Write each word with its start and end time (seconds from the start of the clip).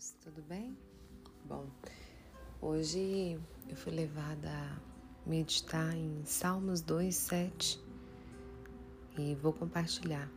queridos, 0.00 0.14
tudo 0.22 0.42
bem? 0.42 0.76
Bom, 1.44 1.66
hoje 2.60 3.38
eu 3.68 3.76
fui 3.76 3.92
levada 3.92 4.48
a 4.48 5.28
meditar 5.28 5.94
em 5.94 6.22
Salmos 6.24 6.80
2, 6.80 7.14
7 7.14 7.80
e 9.18 9.34
vou 9.34 9.52
compartilhar 9.52 10.30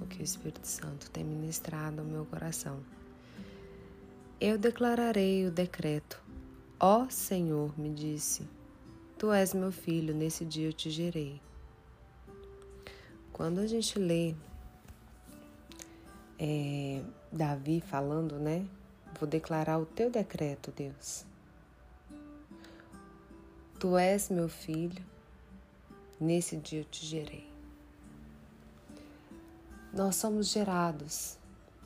o 0.00 0.06
que 0.06 0.20
o 0.20 0.22
Espírito 0.22 0.66
Santo 0.66 1.10
tem 1.10 1.24
ministrado 1.24 2.02
ao 2.02 2.06
meu 2.06 2.26
coração. 2.26 2.80
Eu 4.40 4.58
declararei 4.58 5.46
o 5.46 5.50
decreto. 5.50 6.22
Ó 6.78 7.08
Senhor, 7.08 7.76
me 7.78 7.90
disse, 7.90 8.46
Tu 9.16 9.32
és 9.32 9.54
meu 9.54 9.72
filho, 9.72 10.14
nesse 10.14 10.44
dia 10.44 10.68
eu 10.68 10.72
te 10.72 10.90
gerei. 10.90 11.40
Quando 13.32 13.60
a 13.60 13.66
gente 13.66 13.98
lê 13.98 14.34
é, 16.38 17.02
Davi 17.32 17.80
falando, 17.80 18.38
né? 18.38 18.68
Vou 19.18 19.28
declarar 19.28 19.78
o 19.78 19.86
teu 19.86 20.10
decreto, 20.10 20.70
Deus. 20.70 21.24
Tu 23.80 23.96
és 23.96 24.28
meu 24.28 24.48
filho, 24.48 25.04
nesse 26.20 26.56
dia 26.56 26.80
eu 26.80 26.84
te 26.84 27.04
gerei. 27.04 27.48
Nós 29.92 30.16
somos 30.16 30.48
gerados, 30.48 31.38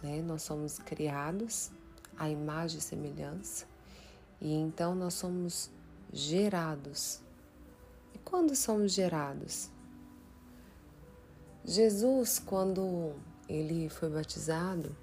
né? 0.03 0.21
Nós 0.23 0.43
somos 0.43 0.79
criados 0.79 1.71
à 2.19 2.29
imagem 2.29 2.79
e 2.79 2.83
semelhança, 2.83 3.67
e 4.41 4.53
então 4.53 4.95
nós 4.95 5.15
somos 5.15 5.71
gerados. 6.13 7.21
E 8.15 8.19
quando 8.19 8.55
somos 8.55 8.93
gerados? 8.93 9.71
Jesus, 11.65 12.39
quando 12.39 13.15
ele 13.49 13.89
foi 13.89 14.11
batizado, 14.11 14.95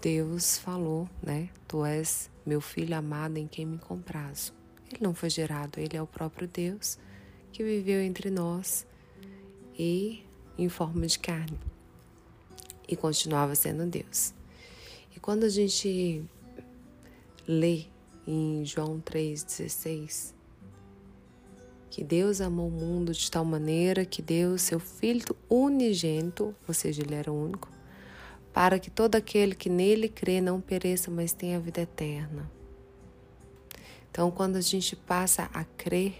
Deus 0.00 0.58
falou, 0.58 1.08
né? 1.22 1.48
Tu 1.66 1.84
és 1.84 2.30
meu 2.44 2.60
filho 2.60 2.96
amado 2.96 3.36
em 3.38 3.46
quem 3.46 3.66
me 3.66 3.78
comprazo. 3.78 4.52
Ele 4.90 5.02
não 5.02 5.14
foi 5.14 5.30
gerado, 5.30 5.78
ele 5.78 5.96
é 5.96 6.02
o 6.02 6.06
próprio 6.06 6.46
Deus 6.48 6.98
que 7.52 7.64
viveu 7.64 8.00
entre 8.00 8.30
nós 8.30 8.86
e 9.78 10.22
em 10.58 10.68
forma 10.68 11.06
de 11.06 11.18
carne 11.18 11.58
e 12.88 12.94
continuava 12.96 13.54
sendo 13.54 13.86
Deus. 13.86 14.34
E 15.14 15.20
quando 15.20 15.44
a 15.44 15.48
gente 15.48 16.24
lê 17.46 17.86
em 18.26 18.64
João 18.64 19.00
3,16 19.00 20.34
que 21.90 22.04
Deus 22.04 22.42
amou 22.42 22.68
o 22.68 22.70
mundo 22.70 23.12
de 23.12 23.30
tal 23.30 23.44
maneira 23.44 24.04
que 24.04 24.20
deu 24.20 24.58
seu 24.58 24.78
Filho 24.78 25.34
unigênito, 25.48 26.54
ou 26.68 26.74
seja, 26.74 27.02
ele 27.02 27.14
era 27.14 27.32
único, 27.32 27.70
para 28.56 28.78
que 28.78 28.90
todo 28.90 29.16
aquele 29.16 29.54
que 29.54 29.68
nele 29.68 30.08
crê 30.08 30.40
não 30.40 30.62
pereça, 30.62 31.10
mas 31.10 31.30
tenha 31.30 31.60
vida 31.60 31.82
eterna. 31.82 32.50
Então, 34.10 34.30
quando 34.30 34.56
a 34.56 34.62
gente 34.62 34.96
passa 34.96 35.50
a 35.52 35.62
crer 35.62 36.14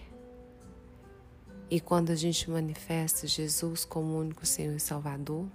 e 1.70 1.81
quando 1.81 2.11
a 2.11 2.14
gente 2.14 2.51
manifesta 2.51 3.27
Jesus 3.27 3.87
como 3.87 4.19
único 4.19 4.45
Senhor 4.45 4.77
e 4.77 4.81
Salvador, 4.81 5.47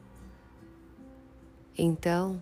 então 1.78 2.42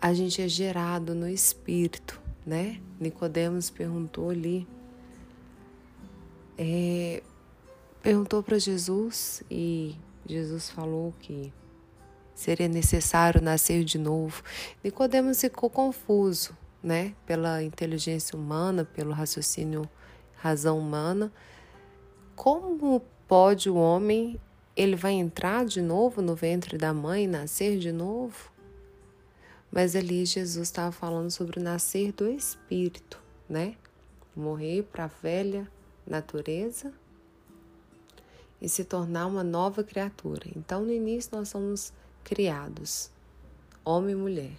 a 0.00 0.12
gente 0.12 0.42
é 0.42 0.48
gerado 0.48 1.14
no 1.14 1.28
Espírito, 1.28 2.20
né? 2.44 2.80
Nicodemos 2.98 3.70
perguntou 3.70 4.30
ali, 4.30 4.66
é, 6.58 7.22
perguntou 8.02 8.42
para 8.42 8.58
Jesus 8.58 9.44
e 9.48 9.94
Jesus 10.26 10.68
falou 10.68 11.14
que 11.20 11.52
seria 12.40 12.68
necessário 12.68 13.42
nascer 13.42 13.84
de 13.84 13.98
novo. 13.98 14.42
Nicodemos 14.82 15.38
ficou 15.38 15.68
confuso, 15.68 16.56
né? 16.82 17.14
Pela 17.26 17.62
inteligência 17.62 18.34
humana, 18.34 18.82
pelo 18.82 19.12
raciocínio, 19.12 19.88
razão 20.36 20.78
humana. 20.78 21.30
Como 22.34 23.02
pode 23.28 23.68
o 23.68 23.74
homem, 23.74 24.40
ele 24.74 24.96
vai 24.96 25.12
entrar 25.12 25.66
de 25.66 25.82
novo 25.82 26.22
no 26.22 26.34
ventre 26.34 26.78
da 26.78 26.94
mãe, 26.94 27.26
nascer 27.26 27.78
de 27.78 27.92
novo? 27.92 28.50
Mas 29.70 29.94
ali 29.94 30.24
Jesus 30.24 30.66
estava 30.68 30.90
falando 30.90 31.30
sobre 31.30 31.60
o 31.60 31.62
nascer 31.62 32.10
do 32.12 32.26
Espírito, 32.26 33.20
né? 33.48 33.76
Morrer 34.34 34.82
para 34.84 35.04
a 35.04 35.10
velha 35.22 35.70
natureza 36.06 36.90
e 38.60 38.68
se 38.68 38.82
tornar 38.82 39.26
uma 39.26 39.44
nova 39.44 39.84
criatura. 39.84 40.46
Então, 40.56 40.82
no 40.82 40.92
início, 40.92 41.30
nós 41.34 41.50
somos 41.50 41.92
criados, 42.24 43.10
homem 43.84 44.12
e 44.12 44.18
mulher. 44.18 44.58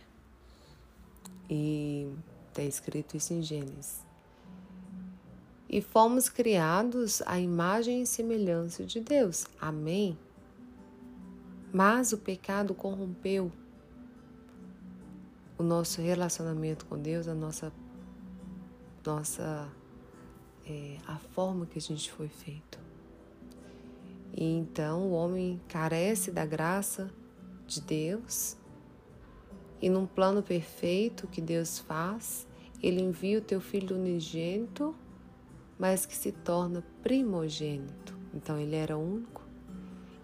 E 1.50 2.10
está 2.50 2.64
escrito 2.64 3.18
isso 3.18 3.34
em 3.34 3.42
Gênesis. 3.42 4.06
E 5.70 5.82
fomos 5.82 6.28
criados 6.28 7.22
à 7.26 7.40
imagem 7.40 8.02
e 8.02 8.08
semelhança 8.08 8.86
de 8.86 9.00
Deus. 9.00 9.46
Amém? 9.60 10.18
Mas 11.74 12.12
o 12.12 12.18
pecado 12.18 12.74
corrompeu 12.74 13.52
o 15.58 15.64
nosso 15.64 16.02
relacionamento 16.02 16.86
com 16.86 16.98
Deus, 16.98 17.28
a 17.28 17.34
nossa, 17.34 17.72
nossa 19.06 19.70
é, 20.66 20.98
a 21.08 21.18
forma 21.18 21.66
que 21.66 21.78
a 21.78 21.82
gente 21.82 22.12
foi 22.12 22.28
feito. 22.28 22.80
E 24.34 24.44
então 24.44 25.08
o 25.08 25.12
homem 25.12 25.62
carece 25.68 26.32
da 26.32 26.46
graça 26.46 27.10
de 27.72 27.82
Deus. 27.82 28.58
E 29.82 29.90
num 29.90 30.06
plano 30.06 30.44
perfeito 30.44 31.28
que 31.28 31.42
Deus 31.42 31.80
faz, 31.80 32.46
ele 32.84 33.02
envia 33.02 33.40
o 33.40 33.42
teu 33.42 33.62
filho 33.62 33.96
unigênito, 33.96 34.94
mas 35.80 36.06
que 36.06 36.16
se 36.16 36.32
torna 36.32 36.84
primogênito. 37.02 38.16
Então 38.34 38.58
ele 38.58 38.76
era 38.76 38.98
único. 38.98 39.42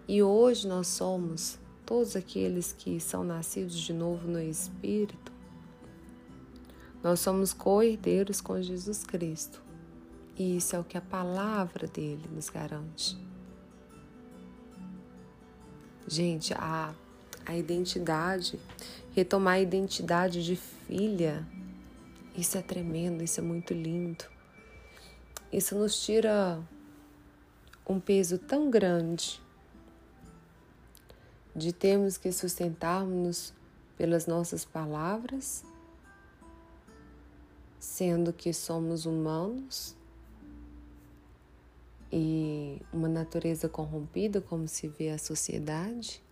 E 0.06 0.22
hoje 0.22 0.68
nós 0.68 0.86
somos 0.88 1.58
todos 1.84 2.14
aqueles 2.14 2.72
que 2.72 3.00
são 3.00 3.24
nascidos 3.24 3.78
de 3.78 3.92
novo 3.92 4.28
no 4.28 4.40
Espírito. 4.40 5.32
Nós 7.02 7.20
somos 7.20 7.52
co-herdeiros 7.52 8.40
com 8.40 8.60
Jesus 8.60 9.04
Cristo. 9.04 9.62
E 10.36 10.56
isso 10.56 10.76
é 10.76 10.78
o 10.78 10.84
que 10.84 10.96
a 10.96 11.00
palavra 11.00 11.86
dele 11.88 12.28
nos 12.32 12.48
garante. 12.48 13.18
Gente, 16.06 16.54
a 16.54 16.94
a 17.48 17.56
identidade, 17.56 18.60
retomar 19.12 19.54
a 19.54 19.60
identidade 19.60 20.44
de 20.44 20.54
filha. 20.54 21.44
Isso 22.36 22.58
é 22.58 22.62
tremendo, 22.62 23.24
isso 23.24 23.40
é 23.40 23.42
muito 23.42 23.72
lindo. 23.72 24.24
Isso 25.50 25.74
nos 25.74 25.98
tira 26.04 26.60
um 27.88 27.98
peso 27.98 28.36
tão 28.36 28.70
grande 28.70 29.40
de 31.56 31.72
termos 31.72 32.18
que 32.18 32.30
sustentarmos 32.30 33.54
pelas 33.96 34.26
nossas 34.26 34.66
palavras, 34.66 35.64
sendo 37.80 38.30
que 38.30 38.52
somos 38.52 39.06
humanos 39.06 39.96
e 42.12 42.80
uma 42.92 43.08
natureza 43.08 43.70
corrompida, 43.70 44.38
como 44.38 44.68
se 44.68 44.86
vê 44.86 45.08
a 45.08 45.18
sociedade 45.18 46.27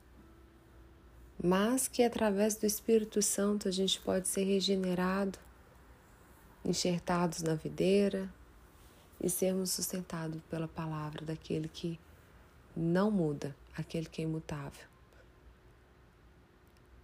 mas 1.42 1.86
que 1.88 2.02
através 2.02 2.56
do 2.56 2.66
Espírito 2.66 3.20
Santo 3.20 3.68
a 3.68 3.70
gente 3.70 4.00
pode 4.00 4.28
ser 4.28 4.44
regenerado, 4.44 5.38
enxertados 6.64 7.42
na 7.42 7.54
videira 7.54 8.32
e 9.20 9.30
sermos 9.30 9.70
sustentados 9.70 10.40
pela 10.50 10.66
palavra 10.66 11.24
daquele 11.24 11.68
que 11.68 11.98
não 12.76 13.10
muda, 13.10 13.54
aquele 13.76 14.06
que 14.06 14.20
é 14.20 14.24
imutável, 14.24 14.84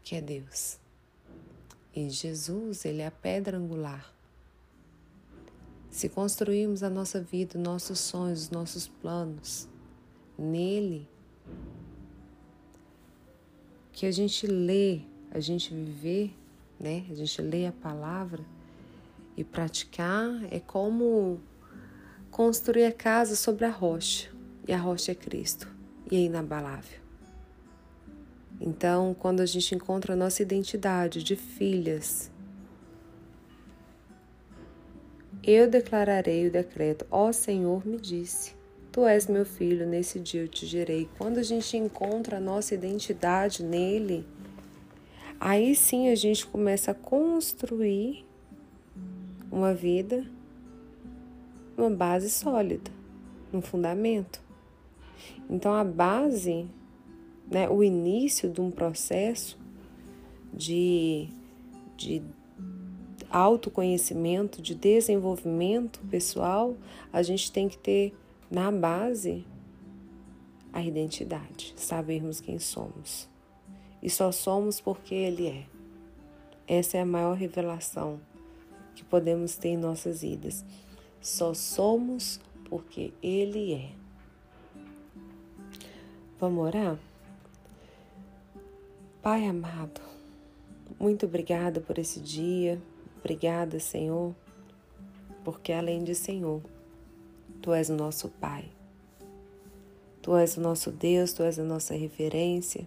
que 0.02 0.16
é 0.16 0.20
Deus. 0.20 0.78
E 1.94 2.08
Jesus, 2.08 2.84
ele 2.84 3.02
é 3.02 3.06
a 3.06 3.10
pedra 3.10 3.58
angular. 3.58 4.12
Se 5.90 6.08
construirmos 6.08 6.82
a 6.82 6.88
nossa 6.88 7.20
vida, 7.20 7.58
nossos 7.58 8.00
sonhos, 8.00 8.48
nossos 8.48 8.88
planos 8.88 9.68
nele, 10.38 11.06
que 13.92 14.06
a 14.06 14.10
gente 14.10 14.46
lê, 14.46 15.00
a 15.30 15.38
gente 15.38 15.72
viver, 15.72 16.34
né? 16.80 17.04
A 17.10 17.14
gente 17.14 17.40
lê 17.40 17.66
a 17.66 17.72
palavra 17.72 18.44
e 19.36 19.44
praticar 19.44 20.42
é 20.50 20.58
como 20.58 21.40
construir 22.30 22.84
a 22.84 22.92
casa 22.92 23.36
sobre 23.36 23.64
a 23.64 23.70
rocha. 23.70 24.30
E 24.66 24.72
a 24.72 24.78
rocha 24.78 25.12
é 25.12 25.14
Cristo 25.14 25.68
e 26.10 26.16
é 26.16 26.20
inabalável. 26.20 27.00
Então, 28.60 29.14
quando 29.18 29.40
a 29.40 29.46
gente 29.46 29.74
encontra 29.74 30.12
a 30.12 30.16
nossa 30.16 30.40
identidade 30.40 31.22
de 31.22 31.34
filhas, 31.34 32.30
eu 35.42 35.68
declararei 35.68 36.46
o 36.46 36.50
decreto: 36.50 37.04
Ó 37.10 37.32
Senhor, 37.32 37.84
me 37.84 37.98
disse. 37.98 38.54
Tu 38.92 39.06
és 39.06 39.26
meu 39.26 39.44
filho, 39.44 39.86
nesse 39.86 40.20
dia 40.20 40.42
eu 40.42 40.48
te 40.48 40.66
gerei. 40.66 41.08
Quando 41.18 41.38
a 41.38 41.42
gente 41.42 41.76
encontra 41.76 42.36
a 42.36 42.40
nossa 42.40 42.74
identidade 42.74 43.64
nele, 43.64 44.24
Aí 45.44 45.74
sim 45.74 46.08
a 46.08 46.14
gente 46.14 46.46
começa 46.46 46.92
a 46.92 46.94
construir 46.94 48.24
uma 49.50 49.74
vida 49.74 50.24
uma 51.76 51.90
base 51.90 52.30
sólida, 52.30 52.92
um 53.52 53.60
fundamento. 53.60 54.40
Então 55.50 55.74
a 55.74 55.82
base, 55.82 56.68
né, 57.50 57.68
o 57.68 57.82
início 57.82 58.48
de 58.48 58.60
um 58.60 58.70
processo 58.70 59.58
de, 60.54 61.28
de 61.96 62.22
autoconhecimento, 63.28 64.62
de 64.62 64.76
desenvolvimento 64.76 65.98
pessoal, 66.08 66.76
a 67.12 67.20
gente 67.20 67.50
tem 67.50 67.68
que 67.68 67.78
ter 67.78 68.14
na 68.52 68.70
base 68.70 69.46
a 70.74 70.82
identidade, 70.82 71.72
sabermos 71.74 72.38
quem 72.38 72.58
somos. 72.58 73.26
E 74.02 74.10
só 74.10 74.30
somos 74.30 74.78
porque 74.78 75.14
Ele 75.14 75.46
é. 75.46 75.66
Essa 76.68 76.98
é 76.98 77.00
a 77.00 77.06
maior 77.06 77.34
revelação 77.34 78.20
que 78.94 79.02
podemos 79.02 79.56
ter 79.56 79.70
em 79.70 79.76
nossas 79.78 80.20
vidas. 80.20 80.66
Só 81.18 81.54
somos 81.54 82.38
porque 82.68 83.14
Ele 83.22 83.72
é. 83.72 83.92
Vamos 86.38 86.66
orar? 86.66 86.98
Pai 89.22 89.46
amado, 89.46 90.00
muito 91.00 91.24
obrigada 91.24 91.80
por 91.80 91.96
esse 91.98 92.20
dia. 92.20 92.78
Obrigada, 93.20 93.80
Senhor, 93.80 94.34
porque 95.42 95.72
além 95.72 96.04
de 96.04 96.14
Senhor, 96.14 96.60
Tu 97.62 97.72
és 97.72 97.88
o 97.88 97.94
nosso 97.94 98.28
Pai. 98.28 98.64
Tu 100.20 100.36
és 100.36 100.56
o 100.56 100.60
nosso 100.60 100.90
Deus, 100.90 101.32
Tu 101.32 101.44
és 101.44 101.60
a 101.60 101.62
nossa 101.62 101.94
referência. 101.94 102.84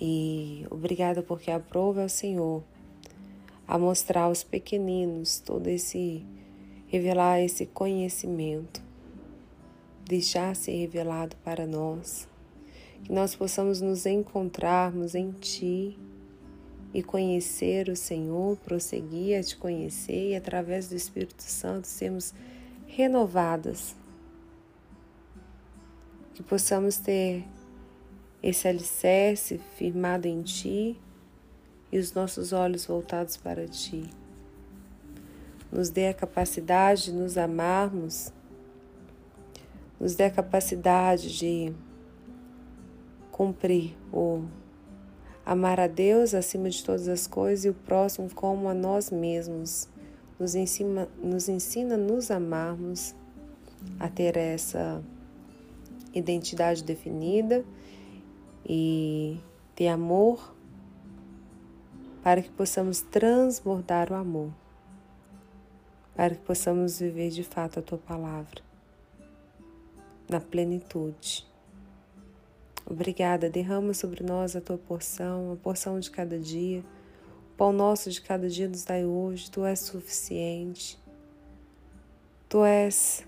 E 0.00 0.66
obrigada 0.70 1.22
porque 1.22 1.50
aprova 1.50 2.02
ao 2.02 2.08
Senhor 2.08 2.62
a 3.68 3.78
mostrar 3.78 4.22
aos 4.22 4.42
pequeninos 4.42 5.38
todo 5.38 5.68
esse, 5.68 6.24
revelar 6.88 7.40
esse 7.40 7.66
conhecimento, 7.66 8.82
deixar 10.06 10.56
ser 10.56 10.72
revelado 10.72 11.36
para 11.44 11.66
nós, 11.66 12.26
que 13.04 13.12
nós 13.12 13.34
possamos 13.36 13.82
nos 13.82 14.06
encontrarmos 14.06 15.14
em 15.14 15.30
Ti 15.30 15.98
e 16.94 17.02
conhecer 17.02 17.90
o 17.90 17.96
Senhor, 17.96 18.56
prosseguir 18.64 19.38
a 19.38 19.42
Te 19.42 19.56
conhecer 19.58 20.30
e 20.30 20.36
através 20.36 20.88
do 20.88 20.96
Espírito 20.96 21.42
Santo 21.42 21.86
sermos 21.86 22.34
renovadas, 22.94 23.96
que 26.34 26.42
possamos 26.42 26.98
ter 26.98 27.42
esse 28.42 28.68
alicerce 28.68 29.58
firmado 29.76 30.28
em 30.28 30.42
Ti 30.42 31.00
e 31.90 31.98
os 31.98 32.12
nossos 32.12 32.52
olhos 32.52 32.84
voltados 32.84 33.38
para 33.38 33.66
Ti. 33.66 34.10
Nos 35.70 35.88
dê 35.88 36.08
a 36.08 36.14
capacidade 36.14 37.04
de 37.04 37.12
nos 37.12 37.38
amarmos, 37.38 38.30
nos 39.98 40.14
dê 40.14 40.24
a 40.24 40.30
capacidade 40.30 41.34
de 41.38 41.72
cumprir 43.30 43.96
o 44.12 44.44
amar 45.46 45.80
a 45.80 45.86
Deus 45.86 46.34
acima 46.34 46.68
de 46.68 46.84
todas 46.84 47.08
as 47.08 47.26
coisas 47.26 47.64
e 47.64 47.70
o 47.70 47.74
próximo 47.74 48.28
como 48.34 48.68
a 48.68 48.74
nós 48.74 49.10
mesmos. 49.10 49.91
Nos 50.42 50.56
ensina, 50.56 51.08
nos 51.22 51.48
ensina 51.48 51.94
a 51.94 51.96
nos 51.96 52.28
amarmos, 52.28 53.14
a 54.00 54.08
ter 54.08 54.36
essa 54.36 55.00
identidade 56.12 56.82
definida 56.82 57.64
e 58.68 59.38
ter 59.76 59.86
amor 59.86 60.52
para 62.24 62.42
que 62.42 62.50
possamos 62.50 63.02
transbordar 63.02 64.10
o 64.10 64.16
amor, 64.16 64.50
para 66.16 66.34
que 66.34 66.40
possamos 66.40 66.98
viver 66.98 67.30
de 67.30 67.44
fato 67.44 67.78
a 67.78 67.82
tua 67.82 67.98
palavra 67.98 68.62
na 70.28 70.40
plenitude. 70.40 71.46
Obrigada, 72.84 73.48
derrama 73.48 73.94
sobre 73.94 74.24
nós 74.24 74.56
a 74.56 74.60
tua 74.60 74.76
porção, 74.76 75.52
a 75.52 75.56
porção 75.56 76.00
de 76.00 76.10
cada 76.10 76.36
dia. 76.36 76.82
Pão 77.62 77.72
nosso 77.72 78.10
de 78.10 78.20
cada 78.20 78.48
dia 78.48 78.68
nos 78.68 78.82
dai 78.82 79.04
hoje, 79.04 79.48
tu 79.48 79.64
és 79.64 79.78
suficiente. 79.78 80.98
Tu 82.48 82.64
és 82.64 83.24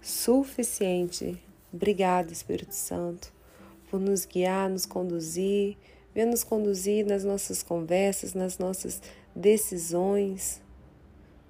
suficiente. 0.00 1.36
Obrigada, 1.72 2.32
Espírito 2.32 2.72
Santo 2.72 3.32
por 3.90 3.98
nos 3.98 4.24
guiar, 4.24 4.70
nos 4.70 4.86
conduzir, 4.86 5.76
venha 6.14 6.26
nos 6.26 6.44
conduzir 6.44 7.04
nas 7.04 7.24
nossas 7.24 7.64
conversas, 7.64 8.32
nas 8.32 8.58
nossas 8.58 9.02
decisões, 9.34 10.62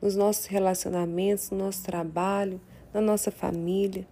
nos 0.00 0.16
nossos 0.16 0.46
relacionamentos, 0.46 1.50
no 1.50 1.58
nosso 1.58 1.82
trabalho, 1.82 2.58
na 2.90 3.02
nossa 3.02 3.30
família, 3.30 4.08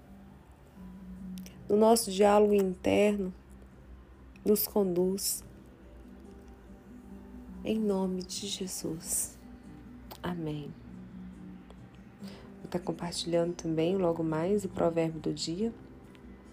no 1.66 1.78
nosso 1.78 2.10
diálogo 2.10 2.52
interno, 2.52 3.32
nos 4.44 4.66
conduz. 4.66 5.42
Em 7.64 7.78
nome 7.78 8.24
de 8.24 8.48
Jesus. 8.48 9.38
Amém. 10.20 10.74
Vou 12.20 12.64
estar 12.64 12.80
compartilhando 12.80 13.54
também 13.54 13.96
logo 13.96 14.24
mais 14.24 14.64
o 14.64 14.68
provérbio 14.68 15.20
do 15.20 15.32
dia 15.32 15.72